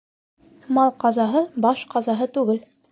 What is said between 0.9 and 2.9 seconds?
ҡазаһы баш ҡазаһы түгел